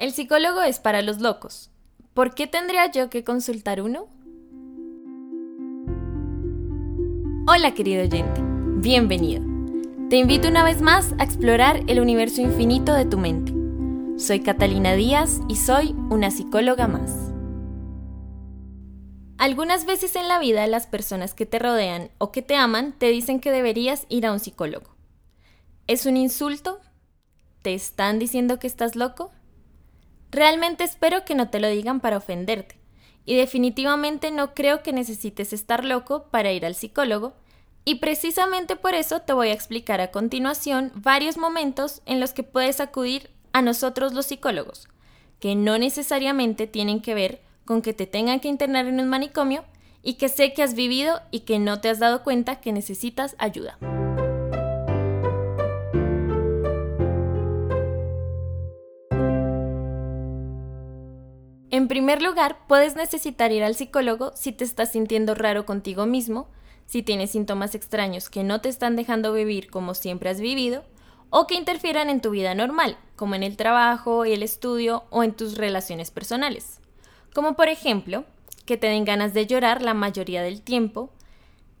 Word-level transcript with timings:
El 0.00 0.12
psicólogo 0.12 0.62
es 0.62 0.78
para 0.78 1.02
los 1.02 1.20
locos. 1.20 1.68
¿Por 2.14 2.34
qué 2.34 2.46
tendría 2.46 2.90
yo 2.90 3.10
que 3.10 3.22
consultar 3.22 3.82
uno? 3.82 4.08
Hola 7.46 7.74
querido 7.74 8.04
oyente, 8.04 8.40
bienvenido. 8.80 9.44
Te 10.08 10.16
invito 10.16 10.48
una 10.48 10.64
vez 10.64 10.80
más 10.80 11.12
a 11.18 11.24
explorar 11.24 11.82
el 11.86 12.00
universo 12.00 12.40
infinito 12.40 12.94
de 12.94 13.04
tu 13.04 13.18
mente. 13.18 13.52
Soy 14.18 14.40
Catalina 14.40 14.94
Díaz 14.94 15.42
y 15.50 15.56
soy 15.56 15.94
una 16.08 16.30
psicóloga 16.30 16.88
más. 16.88 17.12
Algunas 19.36 19.84
veces 19.84 20.16
en 20.16 20.28
la 20.28 20.38
vida 20.38 20.66
las 20.66 20.86
personas 20.86 21.34
que 21.34 21.44
te 21.44 21.58
rodean 21.58 22.10
o 22.16 22.32
que 22.32 22.40
te 22.40 22.56
aman 22.56 22.94
te 22.98 23.08
dicen 23.10 23.38
que 23.38 23.52
deberías 23.52 24.06
ir 24.08 24.24
a 24.24 24.32
un 24.32 24.40
psicólogo. 24.40 24.96
¿Es 25.86 26.06
un 26.06 26.16
insulto? 26.16 26.80
¿Te 27.60 27.74
están 27.74 28.18
diciendo 28.18 28.58
que 28.58 28.66
estás 28.66 28.96
loco? 28.96 29.30
Realmente 30.30 30.84
espero 30.84 31.24
que 31.24 31.34
no 31.34 31.50
te 31.50 31.60
lo 31.60 31.68
digan 31.68 32.00
para 32.00 32.16
ofenderte. 32.16 32.76
Y 33.24 33.36
definitivamente 33.36 34.30
no 34.30 34.54
creo 34.54 34.82
que 34.82 34.92
necesites 34.92 35.52
estar 35.52 35.84
loco 35.84 36.24
para 36.30 36.52
ir 36.52 36.64
al 36.64 36.74
psicólogo. 36.74 37.34
Y 37.84 37.96
precisamente 37.96 38.76
por 38.76 38.94
eso 38.94 39.20
te 39.20 39.32
voy 39.32 39.48
a 39.48 39.52
explicar 39.52 40.00
a 40.00 40.10
continuación 40.10 40.92
varios 40.94 41.36
momentos 41.36 42.02
en 42.06 42.20
los 42.20 42.32
que 42.32 42.42
puedes 42.42 42.80
acudir 42.80 43.30
a 43.52 43.62
nosotros 43.62 44.12
los 44.12 44.26
psicólogos, 44.26 44.88
que 45.40 45.54
no 45.54 45.78
necesariamente 45.78 46.66
tienen 46.66 47.00
que 47.00 47.14
ver 47.14 47.40
con 47.64 47.82
que 47.82 47.94
te 47.94 48.06
tengan 48.06 48.40
que 48.40 48.48
internar 48.48 48.86
en 48.86 49.00
un 49.00 49.08
manicomio 49.08 49.64
y 50.02 50.14
que 50.14 50.28
sé 50.28 50.52
que 50.52 50.62
has 50.62 50.74
vivido 50.74 51.20
y 51.30 51.40
que 51.40 51.58
no 51.58 51.80
te 51.80 51.88
has 51.88 51.98
dado 51.98 52.22
cuenta 52.22 52.60
que 52.60 52.72
necesitas 52.72 53.34
ayuda. 53.38 53.78
En 61.80 61.88
primer 61.88 62.20
lugar, 62.20 62.58
puedes 62.66 62.94
necesitar 62.94 63.52
ir 63.52 63.64
al 63.64 63.74
psicólogo 63.74 64.32
si 64.34 64.52
te 64.52 64.64
estás 64.64 64.92
sintiendo 64.92 65.34
raro 65.34 65.64
contigo 65.64 66.04
mismo, 66.04 66.46
si 66.84 67.02
tienes 67.02 67.30
síntomas 67.30 67.74
extraños 67.74 68.28
que 68.28 68.44
no 68.44 68.60
te 68.60 68.68
están 68.68 68.96
dejando 68.96 69.32
vivir 69.32 69.70
como 69.70 69.94
siempre 69.94 70.28
has 70.28 70.42
vivido, 70.42 70.84
o 71.30 71.46
que 71.46 71.54
interfieran 71.54 72.10
en 72.10 72.20
tu 72.20 72.28
vida 72.28 72.54
normal, 72.54 72.98
como 73.16 73.34
en 73.34 73.42
el 73.42 73.56
trabajo, 73.56 74.26
el 74.26 74.42
estudio 74.42 75.04
o 75.08 75.24
en 75.24 75.32
tus 75.32 75.56
relaciones 75.56 76.10
personales. 76.10 76.80
Como 77.32 77.56
por 77.56 77.70
ejemplo, 77.70 78.26
que 78.66 78.76
te 78.76 78.88
den 78.88 79.06
ganas 79.06 79.32
de 79.32 79.46
llorar 79.46 79.80
la 79.80 79.94
mayoría 79.94 80.42
del 80.42 80.60
tiempo, 80.60 81.08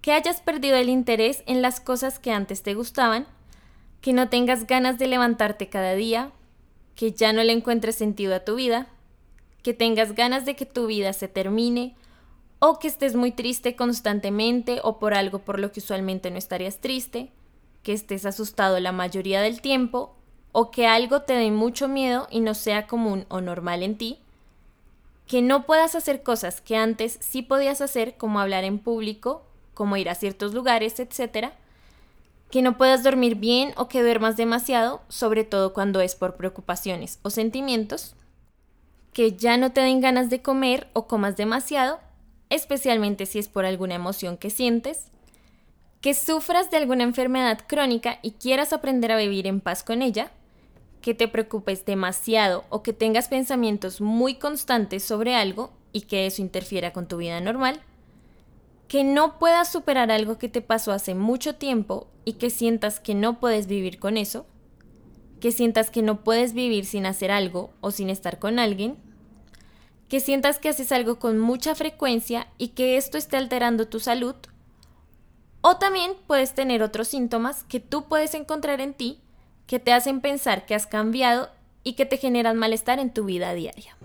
que 0.00 0.14
hayas 0.14 0.40
perdido 0.40 0.78
el 0.78 0.88
interés 0.88 1.42
en 1.44 1.60
las 1.60 1.78
cosas 1.78 2.18
que 2.18 2.32
antes 2.32 2.62
te 2.62 2.72
gustaban, 2.72 3.26
que 4.00 4.14
no 4.14 4.30
tengas 4.30 4.66
ganas 4.66 4.98
de 4.98 5.08
levantarte 5.08 5.68
cada 5.68 5.94
día, 5.94 6.32
que 6.94 7.12
ya 7.12 7.34
no 7.34 7.42
le 7.42 7.52
encuentres 7.52 7.96
sentido 7.96 8.34
a 8.34 8.46
tu 8.46 8.54
vida, 8.54 8.88
que 9.62 9.74
tengas 9.74 10.14
ganas 10.14 10.44
de 10.44 10.56
que 10.56 10.66
tu 10.66 10.86
vida 10.86 11.12
se 11.12 11.28
termine 11.28 11.94
o 12.58 12.78
que 12.78 12.88
estés 12.88 13.14
muy 13.14 13.32
triste 13.32 13.74
constantemente 13.76 14.80
o 14.82 14.98
por 14.98 15.14
algo 15.14 15.40
por 15.40 15.58
lo 15.58 15.72
que 15.72 15.80
usualmente 15.80 16.30
no 16.30 16.38
estarías 16.38 16.78
triste, 16.78 17.30
que 17.82 17.92
estés 17.92 18.26
asustado 18.26 18.78
la 18.80 18.92
mayoría 18.92 19.40
del 19.40 19.60
tiempo 19.60 20.14
o 20.52 20.70
que 20.70 20.86
algo 20.86 21.22
te 21.22 21.34
dé 21.34 21.50
mucho 21.50 21.88
miedo 21.88 22.26
y 22.30 22.40
no 22.40 22.54
sea 22.54 22.86
común 22.86 23.24
o 23.28 23.40
normal 23.40 23.82
en 23.82 23.96
ti, 23.96 24.18
que 25.26 25.42
no 25.42 25.64
puedas 25.64 25.94
hacer 25.94 26.22
cosas 26.22 26.60
que 26.60 26.76
antes 26.76 27.18
sí 27.20 27.42
podías 27.42 27.80
hacer 27.80 28.16
como 28.16 28.40
hablar 28.40 28.64
en 28.64 28.78
público, 28.78 29.42
como 29.74 29.96
ir 29.96 30.10
a 30.10 30.14
ciertos 30.14 30.52
lugares, 30.54 30.98
etc., 30.98 31.52
que 32.50 32.62
no 32.62 32.76
puedas 32.76 33.04
dormir 33.04 33.36
bien 33.36 33.72
o 33.76 33.86
que 33.86 34.02
duermas 34.02 34.36
demasiado, 34.36 35.02
sobre 35.08 35.44
todo 35.44 35.72
cuando 35.72 36.00
es 36.00 36.16
por 36.16 36.36
preocupaciones 36.36 37.20
o 37.22 37.30
sentimientos, 37.30 38.16
que 39.12 39.32
ya 39.32 39.56
no 39.56 39.72
te 39.72 39.80
den 39.80 40.00
ganas 40.00 40.30
de 40.30 40.42
comer 40.42 40.88
o 40.92 41.06
comas 41.06 41.36
demasiado, 41.36 42.00
especialmente 42.48 43.26
si 43.26 43.38
es 43.38 43.48
por 43.48 43.64
alguna 43.64 43.94
emoción 43.94 44.36
que 44.36 44.50
sientes, 44.50 45.10
que 46.00 46.14
sufras 46.14 46.70
de 46.70 46.78
alguna 46.78 47.04
enfermedad 47.04 47.60
crónica 47.66 48.18
y 48.22 48.32
quieras 48.32 48.72
aprender 48.72 49.12
a 49.12 49.16
vivir 49.16 49.46
en 49.46 49.60
paz 49.60 49.82
con 49.82 50.02
ella, 50.02 50.30
que 51.02 51.14
te 51.14 51.28
preocupes 51.28 51.84
demasiado 51.84 52.64
o 52.68 52.82
que 52.82 52.92
tengas 52.92 53.28
pensamientos 53.28 54.00
muy 54.00 54.34
constantes 54.34 55.02
sobre 55.02 55.34
algo 55.34 55.70
y 55.92 56.02
que 56.02 56.26
eso 56.26 56.42
interfiera 56.42 56.92
con 56.92 57.06
tu 57.06 57.16
vida 57.16 57.40
normal, 57.40 57.80
que 58.88 59.04
no 59.04 59.38
puedas 59.38 59.70
superar 59.70 60.10
algo 60.10 60.38
que 60.38 60.48
te 60.48 60.62
pasó 60.62 60.92
hace 60.92 61.14
mucho 61.14 61.54
tiempo 61.54 62.06
y 62.24 62.34
que 62.34 62.50
sientas 62.50 63.00
que 63.00 63.14
no 63.14 63.38
puedes 63.38 63.66
vivir 63.66 63.98
con 63.98 64.16
eso, 64.16 64.46
que 65.40 65.52
sientas 65.52 65.90
que 65.90 66.02
no 66.02 66.22
puedes 66.22 66.52
vivir 66.52 66.84
sin 66.84 67.06
hacer 67.06 67.30
algo 67.30 67.70
o 67.80 67.90
sin 67.90 68.10
estar 68.10 68.38
con 68.38 68.58
alguien, 68.58 68.96
que 70.08 70.20
sientas 70.20 70.58
que 70.58 70.68
haces 70.68 70.92
algo 70.92 71.18
con 71.18 71.38
mucha 71.38 71.74
frecuencia 71.74 72.48
y 72.58 72.68
que 72.68 72.96
esto 72.96 73.16
esté 73.18 73.36
alterando 73.36 73.88
tu 73.88 74.00
salud, 74.00 74.34
o 75.62 75.76
también 75.76 76.12
puedes 76.26 76.54
tener 76.54 76.82
otros 76.82 77.08
síntomas 77.08 77.64
que 77.64 77.80
tú 77.80 78.08
puedes 78.08 78.34
encontrar 78.34 78.80
en 78.80 78.94
ti 78.94 79.20
que 79.66 79.78
te 79.78 79.92
hacen 79.92 80.20
pensar 80.20 80.66
que 80.66 80.74
has 80.74 80.86
cambiado 80.86 81.50
y 81.84 81.92
que 81.94 82.06
te 82.06 82.16
generan 82.16 82.56
malestar 82.56 82.98
en 82.98 83.12
tu 83.12 83.24
vida 83.24 83.54
diaria. 83.54 83.96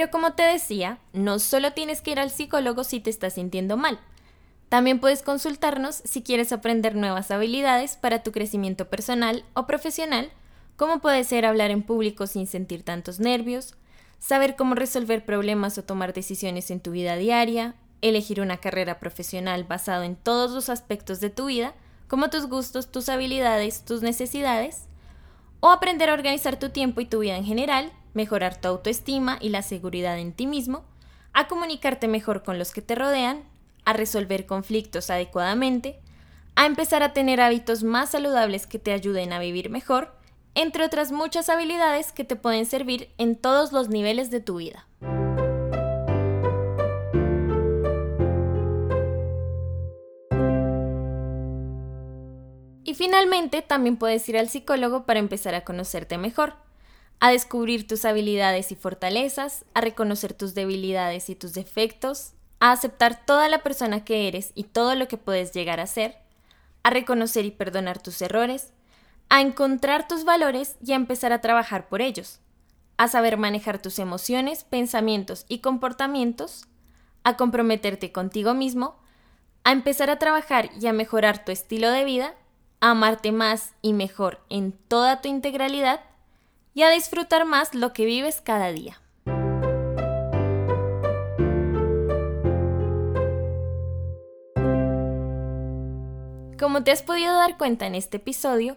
Pero 0.00 0.10
como 0.10 0.32
te 0.32 0.44
decía, 0.44 0.98
no 1.12 1.38
solo 1.38 1.74
tienes 1.74 2.00
que 2.00 2.12
ir 2.12 2.20
al 2.20 2.30
psicólogo 2.30 2.84
si 2.84 3.00
te 3.00 3.10
estás 3.10 3.34
sintiendo 3.34 3.76
mal. 3.76 4.00
También 4.70 4.98
puedes 4.98 5.20
consultarnos 5.20 5.96
si 6.06 6.22
quieres 6.22 6.54
aprender 6.54 6.94
nuevas 6.94 7.30
habilidades 7.30 7.98
para 7.98 8.22
tu 8.22 8.32
crecimiento 8.32 8.88
personal 8.88 9.44
o 9.52 9.66
profesional, 9.66 10.30
como 10.78 11.00
puede 11.00 11.22
ser 11.24 11.44
hablar 11.44 11.70
en 11.70 11.82
público 11.82 12.26
sin 12.26 12.46
sentir 12.46 12.82
tantos 12.82 13.20
nervios, 13.20 13.74
saber 14.18 14.56
cómo 14.56 14.74
resolver 14.74 15.26
problemas 15.26 15.76
o 15.76 15.84
tomar 15.84 16.14
decisiones 16.14 16.70
en 16.70 16.80
tu 16.80 16.92
vida 16.92 17.16
diaria, 17.16 17.74
elegir 18.00 18.40
una 18.40 18.56
carrera 18.56 19.00
profesional 19.00 19.64
basado 19.64 20.04
en 20.04 20.16
todos 20.16 20.52
los 20.52 20.70
aspectos 20.70 21.20
de 21.20 21.28
tu 21.28 21.44
vida, 21.44 21.74
como 22.08 22.30
tus 22.30 22.46
gustos, 22.46 22.90
tus 22.90 23.10
habilidades, 23.10 23.84
tus 23.84 24.00
necesidades, 24.00 24.84
o 25.60 25.68
aprender 25.68 26.08
a 26.08 26.14
organizar 26.14 26.58
tu 26.58 26.70
tiempo 26.70 27.02
y 27.02 27.04
tu 27.04 27.18
vida 27.18 27.36
en 27.36 27.44
general, 27.44 27.92
mejorar 28.14 28.60
tu 28.60 28.68
autoestima 28.68 29.38
y 29.40 29.50
la 29.50 29.62
seguridad 29.62 30.18
en 30.18 30.32
ti 30.32 30.46
mismo, 30.46 30.84
a 31.32 31.48
comunicarte 31.48 32.08
mejor 32.08 32.42
con 32.42 32.58
los 32.58 32.72
que 32.72 32.82
te 32.82 32.94
rodean, 32.94 33.44
a 33.84 33.92
resolver 33.92 34.46
conflictos 34.46 35.10
adecuadamente, 35.10 36.00
a 36.56 36.66
empezar 36.66 37.02
a 37.02 37.12
tener 37.12 37.40
hábitos 37.40 37.82
más 37.82 38.10
saludables 38.10 38.66
que 38.66 38.78
te 38.78 38.92
ayuden 38.92 39.32
a 39.32 39.38
vivir 39.38 39.70
mejor, 39.70 40.12
entre 40.54 40.84
otras 40.84 41.12
muchas 41.12 41.48
habilidades 41.48 42.12
que 42.12 42.24
te 42.24 42.36
pueden 42.36 42.66
servir 42.66 43.10
en 43.18 43.36
todos 43.36 43.72
los 43.72 43.88
niveles 43.88 44.30
de 44.30 44.40
tu 44.40 44.56
vida. 44.56 44.86
Y 52.82 52.94
finalmente 52.94 53.62
también 53.62 53.96
puedes 53.96 54.28
ir 54.28 54.36
al 54.36 54.48
psicólogo 54.48 55.06
para 55.06 55.20
empezar 55.20 55.54
a 55.54 55.62
conocerte 55.62 56.18
mejor 56.18 56.54
a 57.20 57.30
descubrir 57.30 57.86
tus 57.86 58.06
habilidades 58.06 58.72
y 58.72 58.76
fortalezas, 58.76 59.66
a 59.74 59.82
reconocer 59.82 60.32
tus 60.32 60.54
debilidades 60.54 61.28
y 61.28 61.34
tus 61.34 61.52
defectos, 61.52 62.32
a 62.60 62.72
aceptar 62.72 63.24
toda 63.26 63.48
la 63.48 63.62
persona 63.62 64.04
que 64.04 64.26
eres 64.26 64.52
y 64.54 64.64
todo 64.64 64.94
lo 64.94 65.06
que 65.06 65.18
puedes 65.18 65.52
llegar 65.52 65.80
a 65.80 65.86
ser, 65.86 66.16
a 66.82 66.90
reconocer 66.90 67.44
y 67.44 67.50
perdonar 67.50 68.02
tus 68.02 68.20
errores, 68.22 68.72
a 69.28 69.42
encontrar 69.42 70.08
tus 70.08 70.24
valores 70.24 70.76
y 70.84 70.92
a 70.92 70.96
empezar 70.96 71.32
a 71.32 71.42
trabajar 71.42 71.88
por 71.88 72.00
ellos, 72.00 72.40
a 72.96 73.06
saber 73.06 73.36
manejar 73.36 73.80
tus 73.80 73.98
emociones, 73.98 74.64
pensamientos 74.64 75.44
y 75.46 75.58
comportamientos, 75.58 76.66
a 77.22 77.36
comprometerte 77.36 78.12
contigo 78.12 78.54
mismo, 78.54 78.96
a 79.62 79.72
empezar 79.72 80.08
a 80.08 80.18
trabajar 80.18 80.70
y 80.80 80.86
a 80.86 80.94
mejorar 80.94 81.44
tu 81.44 81.52
estilo 81.52 81.90
de 81.90 82.04
vida, 82.04 82.34
a 82.80 82.92
amarte 82.92 83.30
más 83.30 83.74
y 83.82 83.92
mejor 83.92 84.40
en 84.48 84.72
toda 84.72 85.20
tu 85.20 85.28
integralidad 85.28 86.00
y 86.74 86.82
a 86.82 86.90
disfrutar 86.90 87.44
más 87.44 87.74
lo 87.74 87.92
que 87.92 88.04
vives 88.04 88.40
cada 88.40 88.72
día. 88.72 89.00
Como 96.60 96.84
te 96.84 96.92
has 96.92 97.02
podido 97.02 97.34
dar 97.34 97.56
cuenta 97.56 97.86
en 97.86 97.94
este 97.94 98.18
episodio, 98.18 98.76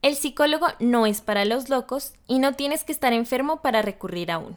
el 0.00 0.16
psicólogo 0.16 0.66
no 0.80 1.06
es 1.06 1.20
para 1.20 1.44
los 1.44 1.68
locos 1.68 2.14
y 2.26 2.38
no 2.38 2.54
tienes 2.54 2.84
que 2.84 2.92
estar 2.92 3.12
enfermo 3.12 3.62
para 3.62 3.82
recurrir 3.82 4.30
a 4.30 4.38
uno. 4.38 4.56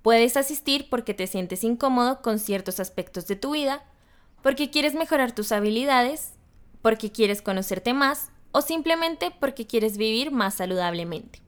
Puedes 0.00 0.36
asistir 0.36 0.88
porque 0.88 1.12
te 1.12 1.26
sientes 1.26 1.62
incómodo 1.62 2.22
con 2.22 2.38
ciertos 2.38 2.80
aspectos 2.80 3.26
de 3.26 3.36
tu 3.36 3.52
vida, 3.52 3.84
porque 4.42 4.70
quieres 4.70 4.94
mejorar 4.94 5.32
tus 5.32 5.52
habilidades, 5.52 6.34
porque 6.82 7.12
quieres 7.12 7.42
conocerte 7.42 7.94
más 7.94 8.30
o 8.52 8.60
simplemente 8.60 9.30
porque 9.30 9.66
quieres 9.66 9.96
vivir 9.96 10.30
más 10.30 10.54
saludablemente. 10.54 11.43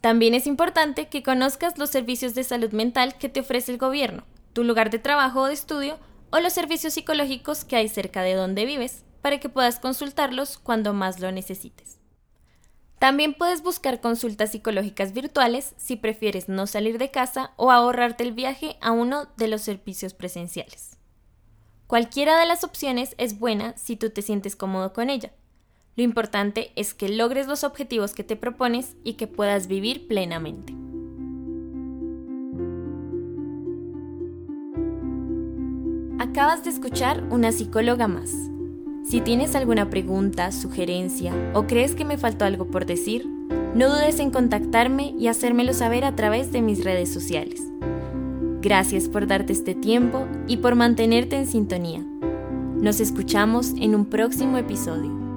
También 0.00 0.34
es 0.34 0.46
importante 0.46 1.08
que 1.08 1.22
conozcas 1.22 1.76
los 1.76 1.90
servicios 1.90 2.34
de 2.34 2.44
salud 2.44 2.70
mental 2.72 3.18
que 3.18 3.28
te 3.28 3.40
ofrece 3.40 3.72
el 3.72 3.78
gobierno, 3.78 4.24
tu 4.52 4.62
lugar 4.64 4.90
de 4.90 4.98
trabajo 4.98 5.42
o 5.42 5.46
de 5.46 5.54
estudio 5.54 5.98
o 6.30 6.40
los 6.40 6.52
servicios 6.52 6.94
psicológicos 6.94 7.64
que 7.64 7.76
hay 7.76 7.88
cerca 7.88 8.22
de 8.22 8.34
donde 8.34 8.64
vives 8.64 9.04
para 9.22 9.40
que 9.40 9.48
puedas 9.48 9.80
consultarlos 9.80 10.58
cuando 10.58 10.92
más 10.94 11.18
lo 11.20 11.32
necesites. 11.32 11.98
También 12.98 13.34
puedes 13.34 13.62
buscar 13.62 14.00
consultas 14.00 14.50
psicológicas 14.50 15.12
virtuales 15.12 15.74
si 15.76 15.96
prefieres 15.96 16.48
no 16.48 16.66
salir 16.66 16.98
de 16.98 17.10
casa 17.10 17.52
o 17.56 17.70
ahorrarte 17.70 18.24
el 18.24 18.32
viaje 18.32 18.76
a 18.80 18.90
uno 18.90 19.28
de 19.36 19.48
los 19.48 19.62
servicios 19.62 20.14
presenciales. 20.14 20.96
Cualquiera 21.86 22.38
de 22.38 22.46
las 22.46 22.64
opciones 22.64 23.14
es 23.18 23.38
buena 23.38 23.76
si 23.76 23.96
tú 23.96 24.10
te 24.10 24.22
sientes 24.22 24.56
cómodo 24.56 24.92
con 24.92 25.10
ella. 25.10 25.32
Lo 25.98 26.04
importante 26.04 26.70
es 26.76 26.94
que 26.94 27.08
logres 27.08 27.48
los 27.48 27.64
objetivos 27.64 28.14
que 28.14 28.22
te 28.22 28.36
propones 28.36 28.94
y 29.02 29.14
que 29.14 29.26
puedas 29.26 29.66
vivir 29.66 30.06
plenamente. 30.06 30.72
Acabas 36.20 36.62
de 36.62 36.70
escuchar 36.70 37.24
una 37.30 37.50
psicóloga 37.50 38.06
más. 38.06 38.30
Si 39.04 39.20
tienes 39.20 39.56
alguna 39.56 39.90
pregunta, 39.90 40.52
sugerencia 40.52 41.34
o 41.52 41.66
crees 41.66 41.96
que 41.96 42.04
me 42.04 42.16
faltó 42.16 42.44
algo 42.44 42.68
por 42.68 42.86
decir, 42.86 43.26
no 43.74 43.88
dudes 43.88 44.20
en 44.20 44.30
contactarme 44.30 45.16
y 45.18 45.26
hacérmelo 45.26 45.72
saber 45.72 46.04
a 46.04 46.14
través 46.14 46.52
de 46.52 46.62
mis 46.62 46.84
redes 46.84 47.12
sociales. 47.12 47.60
Gracias 48.62 49.08
por 49.08 49.26
darte 49.26 49.52
este 49.52 49.74
tiempo 49.74 50.28
y 50.46 50.58
por 50.58 50.76
mantenerte 50.76 51.34
en 51.34 51.48
sintonía. 51.48 52.06
Nos 52.76 53.00
escuchamos 53.00 53.72
en 53.80 53.96
un 53.96 54.06
próximo 54.06 54.58
episodio. 54.58 55.27